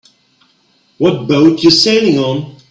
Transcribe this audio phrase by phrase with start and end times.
[0.97, 2.55] What boat you sailing on?